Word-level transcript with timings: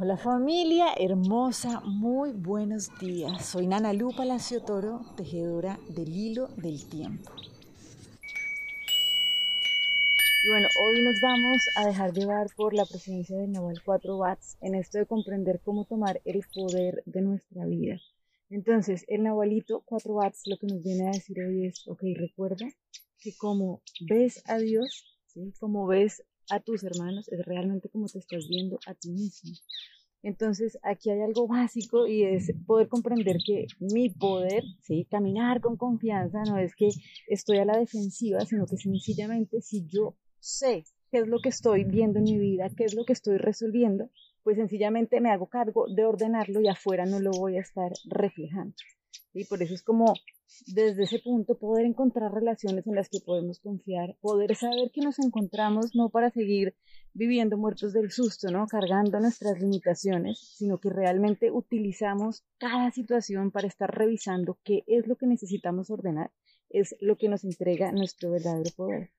Hola 0.00 0.16
familia 0.16 0.94
hermosa, 0.96 1.80
muy 1.80 2.30
buenos 2.30 2.96
días. 3.00 3.44
Soy 3.44 3.66
Nana 3.66 3.92
Lu 3.92 4.14
Palacio 4.14 4.62
Toro, 4.62 5.00
tejedora 5.16 5.76
del 5.88 6.14
hilo 6.14 6.46
del 6.56 6.88
tiempo. 6.88 7.32
Y 10.44 10.50
bueno, 10.50 10.68
hoy 10.80 11.02
nos 11.02 11.20
vamos 11.20 11.62
a 11.74 11.86
dejar 11.88 12.12
llevar 12.12 12.46
por 12.54 12.74
la 12.74 12.84
presencia 12.84 13.36
del 13.38 13.50
Naval 13.50 13.82
4 13.84 14.16
Watts 14.16 14.56
en 14.60 14.76
esto 14.76 14.98
de 14.98 15.06
comprender 15.06 15.60
cómo 15.64 15.84
tomar 15.84 16.20
el 16.24 16.44
poder 16.54 17.02
de 17.04 17.22
nuestra 17.22 17.66
vida. 17.66 17.98
Entonces, 18.50 19.04
el 19.08 19.24
Navalito 19.24 19.82
4 19.84 20.14
Watts 20.14 20.42
lo 20.46 20.58
que 20.58 20.68
nos 20.68 20.80
viene 20.80 21.08
a 21.08 21.10
decir 21.10 21.40
hoy 21.40 21.66
es, 21.66 21.82
ok, 21.88 22.02
recuerda 22.14 22.66
que 23.18 23.36
como 23.36 23.82
ves 24.08 24.44
a 24.46 24.58
Dios, 24.58 25.18
como 25.58 25.88
ves 25.88 26.22
a 26.50 26.60
tus 26.60 26.84
hermanos, 26.84 27.28
es 27.28 27.44
realmente 27.44 27.88
como 27.88 28.06
te 28.06 28.18
estás 28.18 28.48
viendo 28.48 28.78
a 28.86 28.94
ti 28.94 29.10
mismo. 29.10 29.52
Entonces, 30.22 30.78
aquí 30.82 31.10
hay 31.10 31.20
algo 31.20 31.46
básico 31.46 32.06
y 32.06 32.24
es 32.24 32.52
poder 32.66 32.88
comprender 32.88 33.36
que 33.44 33.66
mi 33.78 34.10
poder, 34.10 34.64
¿sí? 34.82 35.06
caminar 35.08 35.60
con 35.60 35.76
confianza, 35.76 36.42
no 36.44 36.58
es 36.58 36.74
que 36.74 36.90
estoy 37.28 37.58
a 37.58 37.64
la 37.64 37.78
defensiva, 37.78 38.44
sino 38.44 38.66
que 38.66 38.76
sencillamente 38.76 39.60
si 39.60 39.86
yo 39.86 40.16
sé 40.40 40.84
qué 41.10 41.18
es 41.18 41.28
lo 41.28 41.38
que 41.40 41.50
estoy 41.50 41.84
viendo 41.84 42.18
en 42.18 42.24
mi 42.24 42.38
vida, 42.38 42.68
qué 42.76 42.84
es 42.84 42.94
lo 42.94 43.04
que 43.04 43.12
estoy 43.12 43.38
resolviendo, 43.38 44.10
pues 44.42 44.56
sencillamente 44.56 45.20
me 45.20 45.30
hago 45.30 45.46
cargo 45.46 45.86
de 45.88 46.04
ordenarlo 46.04 46.60
y 46.60 46.68
afuera 46.68 47.06
no 47.06 47.20
lo 47.20 47.30
voy 47.30 47.56
a 47.56 47.60
estar 47.60 47.92
reflejando. 48.04 48.74
Y 49.34 49.44
por 49.44 49.62
eso 49.62 49.74
es 49.74 49.82
como 49.82 50.14
desde 50.66 51.04
ese 51.04 51.18
punto 51.18 51.58
poder 51.58 51.84
encontrar 51.84 52.32
relaciones 52.32 52.86
en 52.86 52.94
las 52.94 53.08
que 53.08 53.20
podemos 53.20 53.60
confiar, 53.60 54.16
poder 54.20 54.56
saber 54.56 54.90
que 54.92 55.02
nos 55.02 55.18
encontramos 55.18 55.94
no 55.94 56.08
para 56.08 56.30
seguir 56.30 56.74
viviendo 57.12 57.56
muertos 57.56 57.92
del 57.92 58.10
susto, 58.10 58.50
¿no? 58.50 58.66
Cargando 58.66 59.20
nuestras 59.20 59.60
limitaciones, 59.60 60.38
sino 60.56 60.78
que 60.78 60.90
realmente 60.90 61.50
utilizamos 61.50 62.44
cada 62.58 62.90
situación 62.90 63.50
para 63.50 63.68
estar 63.68 63.96
revisando 63.96 64.58
qué 64.64 64.84
es 64.86 65.06
lo 65.06 65.16
que 65.16 65.26
necesitamos 65.26 65.90
ordenar, 65.90 66.32
es 66.70 66.96
lo 67.00 67.16
que 67.16 67.28
nos 67.28 67.44
entrega 67.44 67.92
nuestro 67.92 68.30
verdadero 68.30 68.70
poder. 68.76 69.10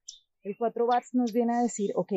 El 0.43 0.57
4 0.57 0.87
Bats 0.87 1.13
nos 1.13 1.33
viene 1.33 1.53
a 1.53 1.61
decir, 1.61 1.91
ok, 1.95 2.13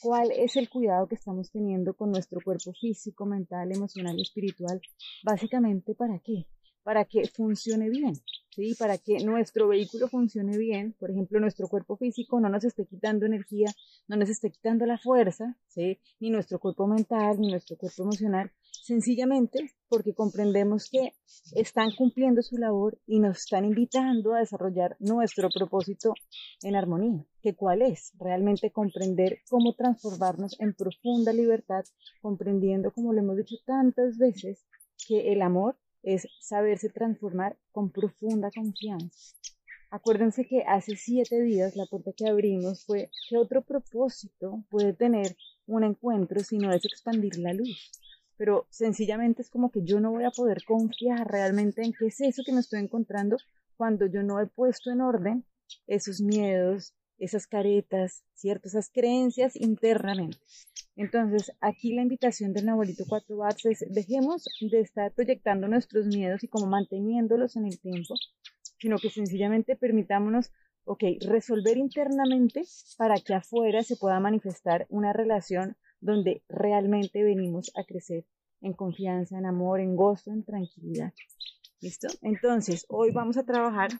¿cuál 0.00 0.30
es 0.30 0.56
el 0.56 0.68
cuidado 0.68 1.08
que 1.08 1.14
estamos 1.14 1.50
teniendo 1.50 1.94
con 1.94 2.10
nuestro 2.10 2.40
cuerpo 2.44 2.72
físico, 2.74 3.26
mental, 3.26 3.72
emocional 3.72 4.18
y 4.18 4.22
espiritual? 4.22 4.80
Básicamente, 5.24 5.94
¿para 5.94 6.18
qué? 6.18 6.46
Para 6.82 7.04
que 7.04 7.26
funcione 7.28 7.88
bien. 7.90 8.14
¿sí? 8.54 8.74
Para 8.78 8.98
que 8.98 9.24
nuestro 9.24 9.68
vehículo 9.68 10.08
funcione 10.08 10.56
bien, 10.58 10.94
por 10.98 11.10
ejemplo, 11.10 11.40
nuestro 11.40 11.68
cuerpo 11.68 11.96
físico 11.96 12.40
no 12.40 12.48
nos 12.48 12.64
esté 12.64 12.86
quitando 12.86 13.26
energía, 13.26 13.70
no 14.08 14.16
nos 14.16 14.28
esté 14.28 14.50
quitando 14.50 14.86
la 14.86 14.98
fuerza, 14.98 15.56
¿sí? 15.68 15.98
Ni 16.20 16.30
nuestro 16.30 16.58
cuerpo 16.58 16.86
mental, 16.86 17.40
ni 17.40 17.48
nuestro 17.48 17.76
cuerpo 17.76 18.02
emocional, 18.02 18.50
sencillamente 18.82 19.72
porque 19.88 20.14
comprendemos 20.14 20.88
que 20.90 21.12
están 21.54 21.90
cumpliendo 21.96 22.42
su 22.42 22.56
labor 22.56 22.98
y 23.06 23.20
nos 23.20 23.38
están 23.38 23.64
invitando 23.64 24.34
a 24.34 24.40
desarrollar 24.40 24.96
nuestro 25.00 25.48
propósito 25.50 26.14
en 26.62 26.76
armonía. 26.76 27.24
¿Que 27.42 27.54
cuál 27.54 27.82
es? 27.82 28.12
Realmente 28.18 28.70
comprender 28.70 29.40
cómo 29.48 29.74
transformarnos 29.74 30.58
en 30.60 30.74
profunda 30.74 31.32
libertad, 31.32 31.84
comprendiendo, 32.20 32.92
como 32.92 33.12
lo 33.12 33.20
hemos 33.20 33.36
dicho 33.36 33.56
tantas 33.64 34.16
veces, 34.18 34.64
que 35.06 35.32
el 35.32 35.42
amor 35.42 35.76
es 36.02 36.26
saberse 36.40 36.88
transformar 36.88 37.56
con 37.70 37.90
profunda 37.90 38.50
confianza. 38.50 39.34
Acuérdense 39.90 40.46
que 40.46 40.62
hace 40.66 40.96
siete 40.96 41.42
días 41.42 41.76
la 41.76 41.84
puerta 41.86 42.12
que 42.16 42.26
abrimos 42.26 42.84
fue 42.86 43.10
que 43.28 43.36
otro 43.36 43.62
propósito 43.62 44.64
puede 44.70 44.94
tener 44.94 45.36
un 45.66 45.84
encuentro 45.84 46.40
si 46.40 46.56
no 46.56 46.72
es 46.72 46.84
expandir 46.84 47.36
la 47.38 47.52
luz. 47.52 47.90
Pero 48.38 48.66
sencillamente 48.70 49.42
es 49.42 49.50
como 49.50 49.70
que 49.70 49.82
yo 49.84 50.00
no 50.00 50.10
voy 50.10 50.24
a 50.24 50.30
poder 50.30 50.64
confiar 50.64 51.30
realmente 51.30 51.82
en 51.82 51.92
qué 51.92 52.06
es 52.06 52.20
eso 52.22 52.42
que 52.44 52.52
me 52.52 52.60
estoy 52.60 52.80
encontrando 52.80 53.36
cuando 53.76 54.06
yo 54.06 54.22
no 54.22 54.40
he 54.40 54.46
puesto 54.46 54.90
en 54.90 55.02
orden 55.02 55.44
esos 55.86 56.20
miedos, 56.20 56.94
esas 57.24 57.46
caretas, 57.46 58.24
¿cierto? 58.34 58.68
Esas 58.68 58.90
creencias 58.90 59.54
internamente. 59.54 60.38
Entonces, 60.96 61.52
aquí 61.60 61.94
la 61.94 62.02
invitación 62.02 62.52
del 62.52 62.66
Nabolito 62.66 63.04
4 63.08 63.36
Bats 63.36 63.64
es 63.66 63.84
dejemos 63.88 64.48
de 64.60 64.80
estar 64.80 65.12
proyectando 65.12 65.68
nuestros 65.68 66.06
miedos 66.06 66.42
y 66.42 66.48
como 66.48 66.66
manteniéndolos 66.66 67.56
en 67.56 67.66
el 67.66 67.78
tiempo, 67.80 68.14
sino 68.78 68.98
que 68.98 69.08
sencillamente 69.08 69.76
permitámonos, 69.76 70.50
ok, 70.84 71.04
resolver 71.20 71.76
internamente 71.76 72.64
para 72.98 73.14
que 73.16 73.34
afuera 73.34 73.82
se 73.84 73.96
pueda 73.96 74.18
manifestar 74.20 74.86
una 74.90 75.12
relación 75.12 75.76
donde 76.00 76.42
realmente 76.48 77.22
venimos 77.22 77.70
a 77.76 77.84
crecer 77.84 78.26
en 78.60 78.72
confianza, 78.72 79.38
en 79.38 79.46
amor, 79.46 79.80
en 79.80 79.94
gozo, 79.94 80.32
en 80.32 80.44
tranquilidad. 80.44 81.12
¿Listo? 81.82 82.06
Entonces, 82.22 82.86
hoy 82.88 83.10
vamos 83.10 83.36
a 83.36 83.42
trabajar 83.42 83.90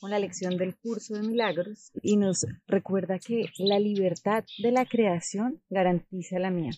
con 0.00 0.12
la 0.12 0.20
lección 0.20 0.56
del 0.56 0.76
curso 0.76 1.14
de 1.14 1.22
milagros 1.22 1.90
y 2.00 2.16
nos 2.16 2.46
recuerda 2.68 3.18
que 3.18 3.46
la 3.58 3.80
libertad 3.80 4.44
de 4.62 4.70
la 4.70 4.86
creación 4.86 5.60
garantiza 5.68 6.38
la 6.38 6.52
mía. 6.52 6.70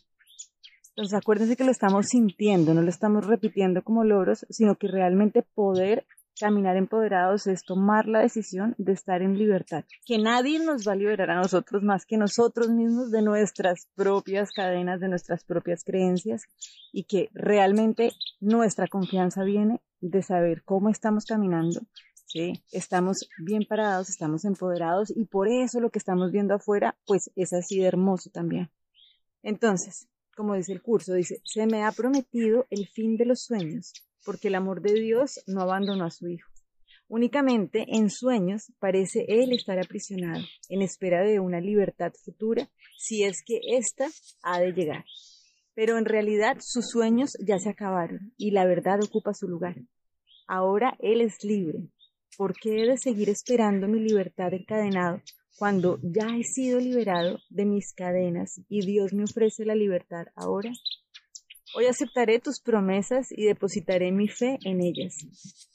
Entonces 0.96 1.18
acuérdense 1.18 1.56
que 1.56 1.64
lo 1.64 1.70
estamos 1.70 2.06
sintiendo, 2.06 2.72
no 2.72 2.80
lo 2.80 2.88
estamos 2.88 3.26
repitiendo 3.26 3.82
como 3.82 4.04
logros, 4.04 4.46
sino 4.48 4.76
que 4.76 4.88
realmente 4.88 5.42
poder 5.42 6.06
caminar 6.40 6.76
empoderados 6.76 7.46
es 7.46 7.64
tomar 7.64 8.06
la 8.06 8.20
decisión 8.20 8.74
de 8.78 8.92
estar 8.92 9.22
en 9.22 9.38
libertad. 9.38 9.84
Que 10.06 10.18
nadie 10.18 10.58
nos 10.58 10.86
va 10.86 10.92
a 10.92 10.96
liberar 10.96 11.30
a 11.30 11.36
nosotros 11.36 11.82
más 11.82 12.06
que 12.06 12.16
nosotros 12.16 12.70
mismos 12.70 13.10
de 13.10 13.22
nuestras 13.22 13.88
propias 13.94 14.50
cadenas, 14.50 15.00
de 15.00 15.08
nuestras 15.08 15.44
propias 15.44 15.84
creencias 15.84 16.42
y 16.92 17.04
que 17.04 17.28
realmente 17.34 18.12
nuestra 18.40 18.86
confianza 18.88 19.44
viene 19.44 19.80
de 20.10 20.22
saber 20.22 20.62
cómo 20.64 20.90
estamos 20.90 21.24
caminando, 21.24 21.80
Estamos 22.72 23.28
bien 23.38 23.62
parados, 23.68 24.10
estamos 24.10 24.44
empoderados 24.44 25.12
y 25.14 25.24
por 25.26 25.46
eso 25.46 25.78
lo 25.78 25.90
que 25.90 26.00
estamos 26.00 26.32
viendo 26.32 26.54
afuera, 26.54 26.96
pues 27.06 27.30
es 27.36 27.52
así 27.52 27.78
de 27.78 27.86
hermoso 27.86 28.28
también. 28.30 28.72
Entonces, 29.44 30.08
como 30.36 30.56
dice 30.56 30.72
el 30.72 30.82
curso, 30.82 31.14
dice, 31.14 31.40
se 31.44 31.66
me 31.68 31.84
ha 31.84 31.92
prometido 31.92 32.66
el 32.70 32.88
fin 32.88 33.16
de 33.16 33.26
los 33.26 33.44
sueños, 33.44 33.92
porque 34.24 34.48
el 34.48 34.56
amor 34.56 34.82
de 34.82 34.94
Dios 34.94 35.44
no 35.46 35.60
abandonó 35.60 36.06
a 36.06 36.10
su 36.10 36.26
Hijo. 36.26 36.50
Únicamente 37.06 37.86
en 37.88 38.10
sueños 38.10 38.72
parece 38.80 39.26
Él 39.28 39.52
estar 39.52 39.78
aprisionado, 39.78 40.42
en 40.68 40.82
espera 40.82 41.22
de 41.22 41.38
una 41.38 41.60
libertad 41.60 42.12
futura, 42.24 42.68
si 42.98 43.22
es 43.22 43.44
que 43.46 43.60
ésta 43.76 44.08
ha 44.42 44.58
de 44.58 44.72
llegar. 44.72 45.04
Pero 45.74 45.98
en 45.98 46.04
realidad 46.04 46.56
sus 46.58 46.90
sueños 46.90 47.36
ya 47.46 47.60
se 47.60 47.68
acabaron 47.68 48.32
y 48.36 48.50
la 48.50 48.64
verdad 48.64 48.98
ocupa 49.04 49.34
su 49.34 49.46
lugar. 49.46 49.76
Ahora 50.46 50.96
Él 51.00 51.20
es 51.20 51.42
libre, 51.44 51.88
¿Por 52.36 52.54
qué 52.54 52.82
he 52.82 52.86
de 52.86 52.96
seguir 52.96 53.30
esperando 53.30 53.86
mi 53.86 54.00
libertad 54.00 54.52
encadenado 54.52 55.22
cuando 55.56 56.00
ya 56.02 56.36
he 56.36 56.42
sido 56.42 56.80
liberado 56.80 57.38
de 57.48 57.64
mis 57.64 57.92
cadenas 57.92 58.60
y 58.68 58.84
Dios 58.84 59.12
me 59.12 59.22
ofrece 59.22 59.64
la 59.64 59.76
libertad 59.76 60.26
ahora? 60.34 60.72
Hoy 61.76 61.86
aceptaré 61.86 62.40
tus 62.40 62.60
promesas 62.60 63.30
y 63.30 63.44
depositaré 63.44 64.10
mi 64.10 64.26
fe 64.28 64.58
en 64.64 64.80
ellas. 64.80 65.16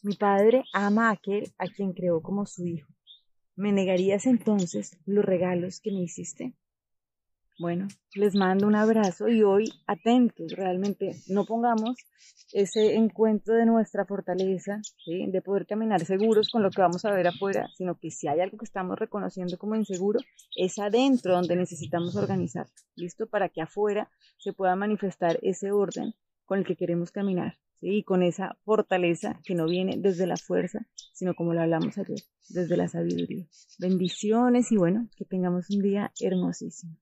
Mi 0.04 0.16
Padre 0.16 0.64
ama 0.74 1.10
a 1.10 1.14
aquel 1.14 1.50
a 1.58 1.68
quien 1.68 1.94
creó 1.94 2.22
como 2.22 2.46
su 2.46 2.66
Hijo. 2.66 2.92
¿Me 3.56 3.72
negarías 3.72 4.26
entonces 4.26 4.98
los 5.06 5.24
regalos 5.24 5.80
que 5.80 5.92
me 5.92 6.04
hiciste? 6.04 6.54
Bueno, 7.60 7.90
les 8.16 8.36
mando 8.36 8.68
un 8.68 8.76
abrazo 8.76 9.28
y 9.28 9.44
hoy 9.44 9.66
atentos, 9.86 10.54
realmente 10.54 11.18
no 11.28 11.44
pongamos 11.44 11.98
ese 12.54 12.96
encuentro 12.96 13.54
de 13.54 13.66
nuestra 13.66 14.06
fortaleza, 14.06 14.80
de 15.06 15.42
poder 15.42 15.68
caminar 15.68 16.06
seguros 16.06 16.48
con 16.50 16.64
lo 16.64 16.72
que 16.72 16.82
vamos 16.82 17.04
a 17.04 17.12
ver 17.12 17.28
afuera, 17.28 17.68
sino 17.76 18.00
que 18.00 18.12
si 18.12 18.30
hay 18.30 18.40
algo 18.40 18.58
que 18.58 18.64
estamos 18.64 18.98
reconociendo 18.98 19.58
como 19.58 19.76
inseguro, 19.76 20.22
es 20.56 20.80
adentro 20.80 21.34
donde 21.34 21.58
necesitamos 21.58 22.16
organizar, 22.16 22.68
¿listo? 22.96 23.28
Para 23.28 23.50
que 23.50 23.62
afuera 23.62 24.10
se 24.38 24.54
pueda 24.54 24.78
manifestar 24.78 25.38
ese 25.42 25.74
orden 25.74 26.16
con 26.46 26.60
el 26.60 26.66
que 26.66 26.78
queremos 26.78 27.12
caminar, 27.12 27.58
y 27.82 28.04
con 28.04 28.24
esa 28.24 28.58
fortaleza 28.64 29.42
que 29.44 29.54
no 29.54 29.66
viene 29.66 29.98
desde 29.98 30.28
la 30.28 30.38
fuerza, 30.38 30.88
sino 31.12 31.36
como 31.36 31.54
lo 31.54 31.62
hablamos 31.62 31.98
ayer, 31.98 32.20
desde 32.48 32.78
la 32.78 32.88
sabiduría. 32.88 33.46
Bendiciones 33.80 34.72
y 34.72 34.78
bueno, 34.78 35.10
que 35.18 35.26
tengamos 35.26 35.70
un 35.70 35.82
día 35.82 36.14
hermosísimo. 36.22 36.96